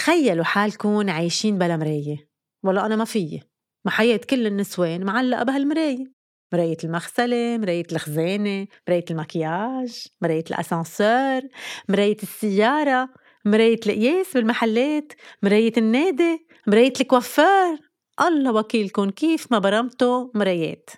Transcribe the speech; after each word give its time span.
تخيلوا 0.00 0.44
حالكم 0.44 1.10
عايشين 1.10 1.58
بلا 1.58 1.76
مراية. 1.76 2.28
والله 2.62 2.86
أنا 2.86 2.96
ما 2.96 3.04
فيي. 3.04 3.42
ما 3.84 3.90
حياة 3.90 4.16
كل 4.30 4.46
النسوان 4.46 5.04
معلقة 5.04 5.42
بهالمراية 5.42 6.04
مراية. 6.52 6.76
المغسلة 6.84 7.58
مراية 7.58 7.82
الخزانة 7.92 8.66
مراية 8.88 9.04
المكياج 9.10 10.06
مراية 10.22 10.44
الأسانسور 10.50 11.40
مراية 11.88 12.16
السيارة 12.22 13.08
مراية 13.44 13.74
القياس 13.86 14.34
بالمحلات 14.34 15.12
مراية 15.42 15.72
النادي 15.76 16.46
مراية 16.66 16.92
الكوافير. 17.00 17.78
الله 18.20 18.52
وكيلكن 18.52 19.10
كيف 19.10 19.52
ما 19.52 19.58
برمتوا 19.58 20.28
مرايات. 20.34 20.90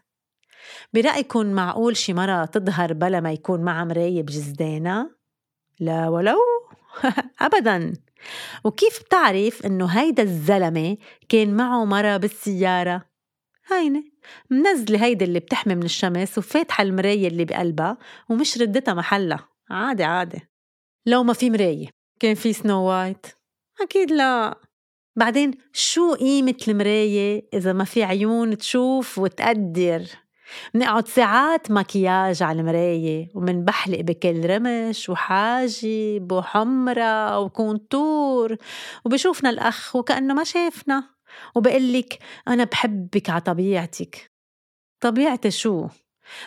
برأيكم 0.95 1.47
معقول 1.47 1.97
شي 1.97 2.13
مرة 2.13 2.45
تظهر 2.45 2.93
بلا 2.93 3.21
ما 3.21 3.33
يكون 3.33 3.61
معها 3.61 3.85
مراية 3.85 4.23
بجزدانها؟ 4.23 5.11
لا 5.81 6.09
ولو. 6.09 6.39
أبدا. 7.41 8.02
وكيف 8.65 9.03
بتعرف 9.03 9.67
إنه 9.67 9.87
هيدا 9.87 10.23
الزلمة 10.23 10.97
كان 11.29 11.57
معه 11.57 11.85
مرة 11.85 12.17
بالسيارة؟ 12.17 13.05
هينة 13.73 14.05
منزلة 14.51 15.05
هيدي 15.05 15.25
اللي 15.25 15.41
بتحمي 15.41 15.75
من 15.75 15.83
الشمس 15.83 16.39
وفاتحة 16.39 16.83
المراية 16.83 17.29
اللي 17.29 17.45
بقلبها 17.45 17.99
ومش 18.29 18.59
ردتها 18.59 18.95
محلها. 18.95 19.49
عادي 19.71 20.05
عادي. 20.05 20.41
لو 21.07 21.23
ما 21.23 21.33
في 21.33 21.51
مراية 21.51 21.89
كان 22.21 22.35
في 22.35 22.53
سنو 22.53 22.83
وايت 22.83 23.27
أكيد 23.81 24.11
لا. 24.11 24.59
بعدين 25.17 25.51
شو 25.73 26.15
قيمة 26.15 26.57
المراية 26.69 27.49
إذا 27.55 27.73
ما 27.73 27.85
في 27.85 28.03
عيون 28.03 28.59
تشوف 28.59 29.19
وتقدر؟ 29.19 30.03
منقعد 30.75 31.09
ساعات 31.09 31.71
مكياج 31.71 32.43
على 32.43 32.61
المراية 32.61 33.29
ومنبحلق 33.35 34.01
بكل 34.01 34.51
رمش 34.51 35.09
وحاجب 35.09 36.33
وحمرة 36.33 37.39
وكونتور 37.39 38.57
وبشوفنا 39.05 39.51
الأخ 39.51 39.97
وكأنه 39.97 40.35
ما 40.35 40.45
شافنا. 40.45 41.05
وبقلك 41.55 42.19
أنا 42.49 42.65
بحبك 42.65 43.31
على 43.31 43.41
طبيعتك. 43.41 44.31
طبيعتي 45.01 45.51
شو؟ 45.51 45.89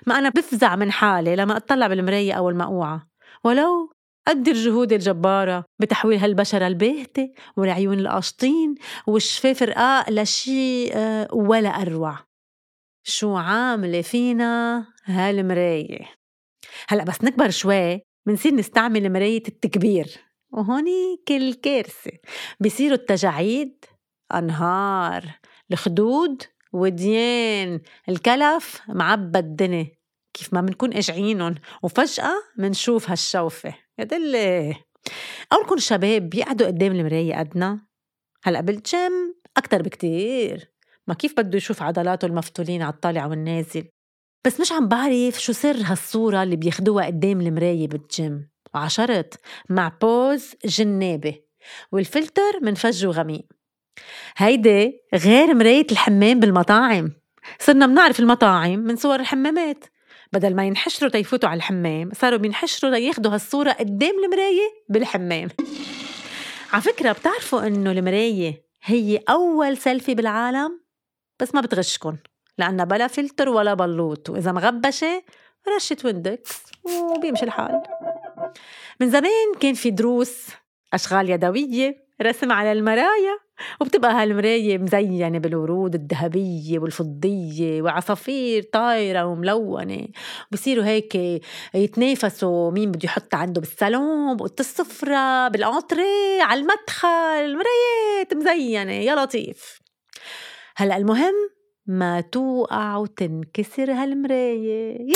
ما 0.07 0.19
أنا 0.19 0.29
بفزع 0.29 0.75
من 0.75 0.91
حالي 0.91 1.35
لما 1.35 1.57
أطلع 1.57 1.87
بالمراية 1.87 2.33
أول 2.33 2.55
ما 2.55 2.63
أوعى. 2.63 2.99
ولو 3.43 3.91
قدر 4.27 4.53
جهودي 4.53 4.95
الجبارة 4.95 5.65
بتحويل 5.79 6.19
هالبشرة 6.19 6.67
الباهتة 6.67 7.33
والعيون 7.57 7.99
القاشطين 7.99 8.75
والشفاف 9.07 9.63
رقاق 9.63 10.09
لشي 10.09 10.93
آه، 10.93 11.27
ولا 11.33 11.69
أروع. 11.69 12.17
شو 13.07 13.35
عاملة 13.35 14.01
فينا 14.01 14.85
هالمراية؟ 15.05 16.05
هلأ 16.87 17.03
بس 17.03 17.23
نكبر 17.23 17.49
شوي 17.49 18.01
منصير 18.25 18.55
نستعمل 18.55 19.13
مراية 19.13 19.43
التكبير 19.47 20.07
وهوني 20.51 21.23
كل 21.27 21.53
كارثة. 21.53 22.11
بصيروا 22.59 22.97
التجاعيد 22.97 23.85
أنهار 24.35 25.39
الخدود 25.71 26.43
وديان 26.73 27.81
الكلف 28.09 28.81
معبى 28.89 29.39
الدنيا 29.39 29.87
كيف 30.33 30.53
ما 30.53 30.61
بنكون 30.61 30.93
قاشعينن 30.93 31.55
وفجأة 31.83 32.33
منشوف 32.57 33.09
هالشوفة. 33.09 33.75
يا 33.99 34.03
دلي 34.03 34.75
أولكم 35.53 35.77
شباب 35.77 36.29
بيقعدوا 36.29 36.67
قدام 36.67 36.91
المراية 36.91 37.35
قدنا 37.35 37.85
هلأ 38.43 38.61
بالجيم 38.61 39.35
أكتر 39.57 39.81
بكتير. 39.81 40.74
ما 41.07 41.13
كيف 41.13 41.33
بده 41.37 41.57
يشوف 41.57 41.83
عضلاته 41.83 42.25
المفتولين 42.25 42.81
على 42.81 42.93
الطالع 42.93 43.25
والنازل؟ 43.25 43.87
بس 44.45 44.59
مش 44.59 44.71
عم 44.71 44.87
بعرف 44.87 45.41
شو 45.41 45.53
سر 45.53 45.77
هالصورة 45.83 46.43
اللي 46.43 46.55
بياخدوها 46.55 47.05
قدام 47.05 47.41
المراية 47.41 47.87
بالجيم. 47.87 48.49
وعشرت 48.73 49.39
مع 49.69 49.91
بوز 50.01 50.55
جنابة 50.65 51.35
والفلتر 51.91 52.59
من 52.61 52.75
فج 52.75 53.05
وغميق. 53.05 53.45
هيدي 54.37 54.99
غير 55.15 55.53
مراية 55.53 55.87
الحمام 55.91 56.39
بالمطاعم. 56.39 57.11
صرنا 57.59 57.85
بنعرف 57.87 58.19
المطاعم 58.19 58.79
من 58.79 58.95
صور 58.95 59.19
الحمامات. 59.19 59.85
بدل 60.33 60.55
ما 60.55 60.65
ينحشروا 60.65 61.11
تيفوتوا 61.11 61.49
على 61.49 61.57
الحمام 61.57 62.09
صاروا 62.13 62.39
بينحشروا 62.39 62.91
لياخدوا 62.91 63.33
هالصورة 63.33 63.71
قدام 63.71 64.23
المراية 64.23 64.83
بالحمام. 64.89 65.47
على 66.73 66.81
فكرة 66.81 67.11
بتعرفوا 67.11 67.67
إنه 67.67 67.91
المراية 67.91 68.65
هي 68.83 69.19
أول 69.29 69.77
سيلفي 69.77 70.15
بالعالم؟ 70.15 70.84
بس 71.39 71.55
ما 71.55 71.61
بتغشكن 71.61 72.17
لأنها 72.57 72.85
بلا 72.85 73.07
فلتر 73.07 73.49
ولا 73.49 73.73
بلوط 73.73 74.29
وإذا 74.29 74.51
مغبشة 74.51 75.23
رشة 75.75 75.97
ويندكس 76.05 76.63
وبيمشي 76.83 77.45
الحال. 77.45 77.81
من 79.01 79.09
زمان 79.09 79.53
كان 79.59 79.73
في 79.73 79.91
دروس 79.91 80.47
أشغال 80.93 81.29
يدوية 81.29 82.05
رسم 82.21 82.51
على 82.51 82.71
المرايا 82.71 83.39
وبتبقى 83.81 84.11
هالمراية 84.11 84.77
مزينة 84.77 85.39
بالورود 85.39 85.95
الذهبية 85.95 86.79
والفضية 86.79 87.81
وعصافير 87.81 88.63
طايرة 88.63 89.25
وملونة. 89.25 90.07
بصيروا 90.51 90.85
هيك 90.85 91.15
يتنافسوا 91.73 92.71
مين 92.71 92.91
بده 92.91 93.05
يحط 93.05 93.35
عنده 93.35 93.61
بالصالون 93.61 94.35
بقط 94.37 94.59
السفرة 94.59 95.47
بالأنطري 95.47 96.41
على 96.41 96.59
المدخل 96.59 97.57
مرايات 97.57 98.33
مزينة 98.33 98.91
يا 98.93 99.15
لطيف. 99.15 99.84
هلأ 100.77 100.97
المهم 100.97 101.33
ما 101.85 102.21
توقع 102.21 102.97
وتنكسر 102.97 103.91
هالمراية. 103.91 105.01
يي 105.01 105.15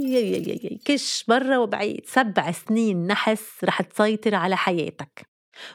يي 0.00 0.32
يي 0.32 0.80
كش 0.84 1.24
برا 1.28 1.58
وبعيد. 1.58 2.06
سبع 2.06 2.52
سنين 2.52 3.06
نحس 3.06 3.64
رح 3.64 3.82
تسيطر 3.82 4.34
على 4.34 4.56
حياتك. 4.56 5.28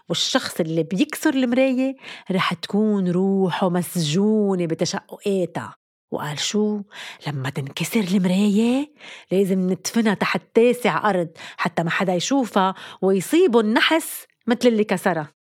والشخص 0.09 0.59
اللي 0.59 0.83
بيكسر 0.83 1.33
المراية 1.33 1.95
رح 2.31 2.53
تكون 2.53 3.11
روحه 3.11 3.69
مسجونة 3.69 4.65
بتشققاتها. 4.65 5.75
وقال 6.11 6.39
شو؟ 6.39 6.81
لما 7.27 7.49
تنكسر 7.49 7.99
المراية 7.99 8.93
لازم 9.31 9.59
ندفنها 9.59 10.13
تحت 10.13 10.41
تاسع 10.53 11.09
أرض 11.09 11.29
حتى 11.57 11.83
ما 11.83 11.89
حدا 11.89 12.13
يشوفها 12.13 12.75
ويصيبه 13.01 13.59
النحس 13.59 14.25
مثل 14.47 14.67
اللي 14.67 14.83
كسرها. 14.83 15.33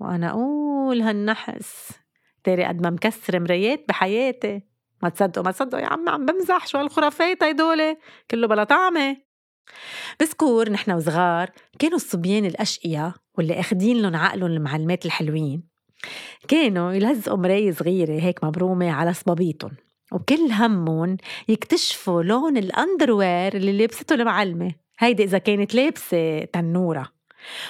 وأنا 0.00 0.30
أقول 0.30 1.02
هالنحس. 1.02 2.05
تاري 2.46 2.64
قد 2.64 2.82
ما 2.82 2.90
مكسر 2.90 3.40
مرايات 3.40 3.84
بحياتي. 3.88 4.62
ما 5.02 5.08
تصدقوا 5.08 5.44
ما 5.44 5.50
تصدقوا 5.50 5.80
يا 5.80 5.86
عم 5.86 6.08
عم 6.08 6.26
بمزح 6.26 6.66
شو 6.66 6.78
هالخرافات 6.78 7.42
هيدول 7.42 7.96
كله 8.30 8.46
بلا 8.46 8.64
طعمة. 8.64 9.16
بذكر 10.20 10.70
نحن 10.70 10.90
وصغار 10.90 11.50
كانوا 11.78 11.96
الصبيان 11.96 12.44
الأشقياء 12.44 13.12
واللي 13.38 13.60
أخدين 13.60 14.02
لهم 14.02 14.16
عقلهم 14.16 14.50
المعلمات 14.50 15.06
الحلوين. 15.06 15.62
كانوا 16.48 16.92
يلزقوا 16.92 17.38
مراية 17.38 17.72
صغيرة 17.72 18.20
هيك 18.20 18.44
مبرومة 18.44 18.90
على 18.90 19.14
صبابيتهم 19.14 19.72
وكل 20.12 20.52
همهم 20.52 21.16
يكتشفوا 21.48 22.22
لون 22.22 22.56
الأندروير 22.56 23.56
اللي 23.56 23.84
لبسته 23.84 24.14
المعلمة. 24.14 24.74
هيدي 24.98 25.24
إذا 25.24 25.38
كانت 25.38 25.74
لابسة 25.74 26.44
تنورة. 26.44 27.15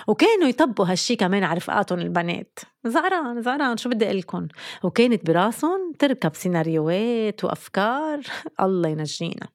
وكانوا 0.06 0.48
يطبقوا 0.48 0.86
هالشي 0.86 1.16
كمان 1.16 1.44
على 1.44 1.56
رفقاتهم 1.56 1.98
البنات. 1.98 2.58
زعران 2.84 3.42
زعران 3.42 3.76
شو 3.76 3.88
بدي 3.88 4.12
لكم 4.12 4.48
وكانت 4.82 5.26
براسهم 5.26 5.92
تركب 5.98 6.34
سيناريوهات 6.34 7.44
وأفكار. 7.44 8.20
الله 8.60 8.88
ينجينا. 8.88 9.48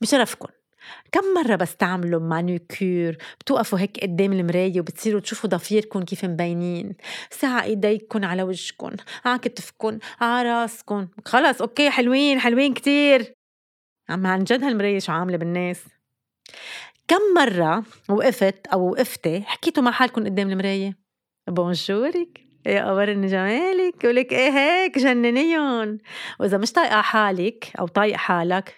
بشرفكم. 0.00 0.48
كم 1.12 1.20
مرة 1.34 1.56
بس 1.56 1.76
تعملوا 1.76 2.20
مانيكير؟ 2.20 3.18
بتوقفوا 3.40 3.78
هيك 3.78 4.00
قدام 4.02 4.32
المراية 4.32 4.80
وبتصيروا 4.80 5.20
تشوفوا 5.20 5.50
ضفيركم 5.50 6.02
كيف 6.04 6.24
مبينين. 6.24 6.94
ساعة 7.30 7.62
إيديكم 7.62 8.24
على 8.24 8.42
وجهكم 8.42 8.90
على 9.24 9.38
كتفكم 9.38 9.98
على 10.20 10.48
راسكم. 10.48 11.08
خلص 11.24 11.60
أوكي 11.60 11.90
حلوين 11.90 12.40
حلوين 12.40 12.74
كتير. 12.74 13.34
عم 14.08 14.26
عن 14.26 14.44
جد 14.44 14.64
هالمراية 14.64 14.98
شو 14.98 15.12
عاملة 15.12 15.36
بالناس؟ 15.36 15.84
كم 17.12 17.34
مرة 17.42 17.84
وقفت 18.08 18.66
أو 18.66 18.90
وقفتي 18.90 19.42
حكيتوا 19.42 19.82
مع 19.82 19.90
حالكم 19.90 20.24
قدام 20.24 20.50
المراية؟ 20.50 20.98
بونجورك 21.48 22.40
يا 22.66 22.90
قمرني 22.90 23.26
جمالك 23.26 24.04
ولك 24.04 24.32
إيه 24.32 24.50
هيك؟ 24.50 24.98
جننيهم. 24.98 25.98
وإذا 26.40 26.58
مش 26.58 26.72
طايقة 26.72 27.00
حالك 27.00 27.72
أو 27.78 27.86
طايق 27.86 28.16
حالك 28.16 28.76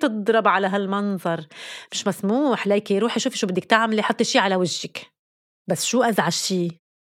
تضرب 0.00 0.48
على 0.48 0.66
هالمنظر. 0.66 1.46
مش 1.92 2.06
مسموح 2.06 2.66
ليكي 2.66 2.98
روحي 2.98 3.20
شوفي 3.20 3.38
شو 3.38 3.46
بدك 3.46 3.64
تعملي 3.64 4.02
حطي 4.02 4.24
شي 4.24 4.38
على 4.38 4.56
وجهك. 4.56 5.06
بس 5.68 5.84
شو 5.84 6.02
أزعج 6.02 6.32
شي؟ 6.32 6.68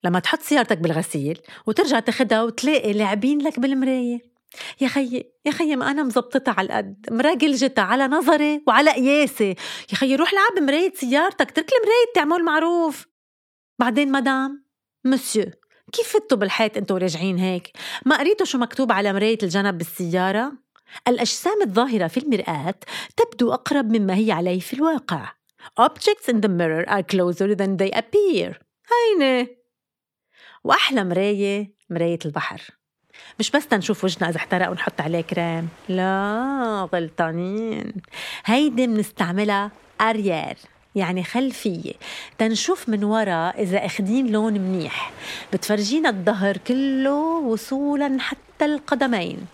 لما 0.05 0.19
تحط 0.19 0.41
سيارتك 0.41 0.79
بالغسيل 0.79 1.41
وترجع 1.67 2.01
تاخدها 2.01 2.43
وتلاقي 2.43 2.93
لاعبين 2.93 3.39
لك 3.39 3.61
بالمراية. 3.61 4.38
يا 4.81 4.89
خيي 4.89 5.33
يا 5.45 5.51
خيي 5.51 5.77
ما 5.77 5.91
أنا 5.91 6.03
مزبطتها 6.03 6.55
على 6.59 6.67
القد 6.67 7.07
مراجلجتها 7.11 7.83
على 7.85 8.07
نظري 8.07 8.63
وعلى 8.67 8.91
قياسي 8.91 9.55
يا 9.93 9.95
خيي 9.95 10.17
روح 10.17 10.35
لعب 10.35 10.55
بمراية 10.57 10.93
سيارتك 10.95 11.51
ترك 11.51 11.71
المراية 11.73 12.13
تعمل 12.15 12.45
معروف 12.45 13.07
بعدين 13.79 14.13
مدام 14.13 14.65
مسيو 15.05 15.51
كيف 15.93 16.09
فتوا 16.09 16.39
بالحيط 16.39 16.77
أنتوا 16.77 16.99
راجعين 16.99 17.39
هيك؟ 17.39 17.71
ما 18.07 18.19
قريتوا 18.19 18.47
شو 18.47 18.59
مكتوب 18.59 18.93
على 18.93 19.13
مراية 19.13 19.39
الجنب 19.43 19.79
بالسيارة؟ 19.79 20.53
الأجسام 21.09 21.63
الظاهرة 21.63 22.07
في 22.07 22.21
المرآة 22.21 22.75
تبدو 23.17 23.53
أقرب 23.53 23.97
مما 23.97 24.15
هي 24.15 24.33
عليه 24.33 24.61
في 24.61 24.75
الواقع. 24.75 25.33
Objects 25.81 26.29
in 26.29 26.41
the 26.41 26.49
mirror 26.49 26.85
are 26.89 27.03
closer 27.03 27.55
than 27.55 27.77
they 27.77 27.91
appear. 27.91 28.55
هينة 28.93 29.49
وأحلى 30.65 31.05
مراية 31.05 31.75
مراية 31.91 32.19
البحر 32.25 32.78
مش 33.39 33.51
بس 33.51 33.67
تنشوف 33.67 34.05
وجهنا 34.05 34.29
إذا 34.29 34.37
احترق 34.37 34.71
ونحط 34.71 35.01
عليه 35.01 35.21
كريم. 35.21 35.69
لا 35.89 36.89
غلطانين. 36.95 37.93
هيدي 38.45 38.87
بنستعملها 38.87 39.71
أريير 40.01 40.57
يعني 40.95 41.25
خلفية. 41.25 41.93
تنشوف 42.39 42.89
من 42.89 43.05
ورا 43.05 43.51
إذا 43.51 43.87
أخدين 43.87 44.27
لون 44.27 44.53
منيح. 44.53 45.13
بتفرجينا 45.53 46.09
الظهر 46.09 46.57
كله 46.57 47.39
وصولا 47.39 48.17
حتى 48.21 48.65
القدمين. 48.65 49.47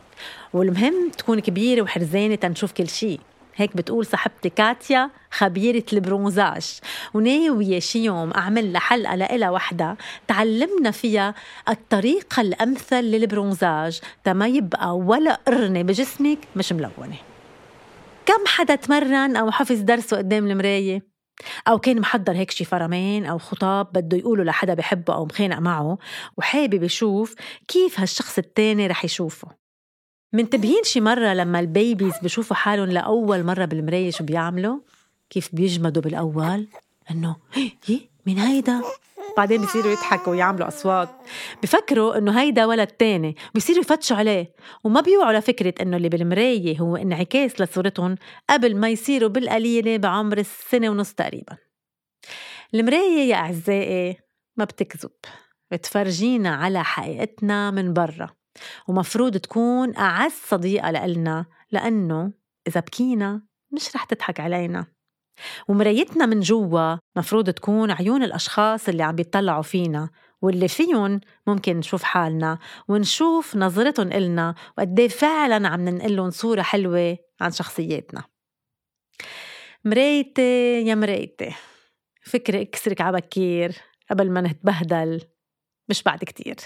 والمهم 0.52 1.10
تكون 1.19 1.40
كبيرة 1.40 1.82
وحرزانة 1.82 2.34
تنشوف 2.34 2.72
كل 2.72 2.88
شي. 2.88 3.19
هيك 3.56 3.76
بتقول 3.76 4.06
صاحبتي 4.06 4.48
كاتيا 4.48 5.10
خبيرة 5.30 5.84
البرونزاج. 5.92 6.78
وناوية 7.14 7.78
شي 7.78 8.04
يوم 8.04 8.30
أعمل 8.32 8.72
لها 8.72 8.80
حلقة 8.80 9.14
لإلها 9.14 9.50
وحدة 9.50 9.96
تعلمنا 10.28 10.90
فيها 10.90 11.34
الطريقة 11.68 12.40
الأمثل 12.40 13.04
للبرونزاج 13.04 14.00
تما 14.24 14.46
يبقى 14.46 14.96
ولا 14.96 15.34
قرنة 15.34 15.82
بجسمك 15.82 16.38
مش 16.56 16.72
ملونة. 16.72 17.16
كم 18.26 18.46
حدا 18.46 18.74
تمرن 18.74 19.36
أو 19.36 19.50
حفظ 19.50 19.80
درسه 19.80 20.16
قدام 20.16 20.50
المراية؟ 20.50 21.14
أو 21.68 21.78
كان 21.78 22.00
محضر 22.00 22.32
هيك 22.32 22.50
شي 22.50 22.64
فرمان 22.64 23.26
أو 23.26 23.38
خطاب 23.38 23.92
بده 23.92 24.16
يقوله 24.16 24.44
لحدا 24.44 24.74
بحبه 24.74 25.14
أو 25.14 25.24
مخانق 25.24 25.58
معه 25.58 25.98
وحابب 26.36 26.82
يشوف 26.82 27.34
كيف 27.68 28.00
هالشخص 28.00 28.38
التاني 28.38 28.86
رح 28.86 29.04
يشوفه. 29.04 29.63
منتبهين 30.34 30.84
شي 30.84 31.00
مرة 31.00 31.34
لما 31.34 31.60
البيبيز 31.60 32.12
بشوفوا 32.22 32.56
حالهم 32.56 32.88
لأول 32.88 33.44
مرة 33.44 33.64
بالمراية 33.64 34.10
شو 34.10 34.25
بيعملوا؟ 34.25 34.78
كيف 35.31 35.54
بيجمدوا 35.54 36.02
بالأول؟ 36.02 36.66
إنه 37.10 37.36
هي 37.52 38.00
مين 38.26 38.38
هيدا؟ 38.38 38.82
بعدين 39.36 39.62
بصيروا 39.62 39.92
يضحكوا 39.92 40.32
ويعملوا 40.32 40.69
أصوات 40.69 41.08
بفكروا 41.62 42.19
إنه 42.19 42.40
هيدا 42.40 42.66
ولد 42.66 42.86
تاني 42.86 43.36
بصيروا 43.54 43.81
يفتشوا 43.81 44.16
عليه 44.16 44.52
وما 44.84 45.00
بيوعوا 45.00 45.38
لفكرة 45.38 45.75
إنه 45.81 45.96
اللي 45.96 46.08
بالمراية 46.08 46.78
هو 46.81 46.96
انعكاس 46.96 47.60
لصورتهم 47.60 48.14
قبل 48.50 48.76
ما 48.76 48.88
يصيروا 48.88 49.28
بالقليلة 49.28 49.96
بعمر 49.96 50.38
السنة 50.38 50.90
ونص 50.90 51.12
تقريبا 51.12 51.56
المراية 52.75 53.28
يا 53.28 53.36
أعزائي 53.36 54.16
ما 54.56 54.64
بتكذب 54.64 55.10
بتفرجينا 55.70 56.54
على 56.54 56.84
حقيقتنا 56.84 57.70
من 57.70 57.92
برا 57.92 58.44
ومفروض 58.88 59.36
تكون 59.36 59.96
أعز 59.96 60.32
صديقة 60.32 60.90
لإلنا 60.90 61.46
لأنه 61.72 62.32
إذا 62.68 62.80
بكينا 62.80 63.42
مش 63.72 63.96
رح 63.96 64.04
تضحك 64.04 64.40
علينا. 64.40 64.86
ومرايتنا 65.68 66.26
من 66.26 66.40
جوا 66.40 66.96
مفروض 67.16 67.50
تكون 67.50 67.90
عيون 67.90 68.22
الأشخاص 68.22 68.88
اللي 68.88 69.02
عم 69.02 69.14
بيطلعوا 69.14 69.62
فينا 69.62 70.10
واللي 70.42 70.68
فيهم 70.68 71.20
ممكن 71.46 71.76
نشوف 71.76 72.02
حالنا 72.02 72.58
ونشوف 72.88 73.56
نظرتهم 73.56 74.12
إلنا 74.12 74.54
وقديه 74.78 75.08
فعلا 75.08 75.68
عم 75.68 75.88
ننقلهم 75.88 76.30
صورة 76.30 76.62
حلوة 76.62 77.16
عن 77.40 77.50
شخصياتنا. 77.50 78.24
مرايتي 79.84 80.82
يا 80.86 80.94
مرايتي 80.94 81.54
فكري 82.22 82.62
إكسرك 82.62 83.00
عبكير 83.00 83.76
قبل 84.10 84.30
ما 84.30 84.40
نتبهدل 84.40 85.20
مش 85.88 86.02
بعد 86.02 86.18
كتير. 86.18 86.56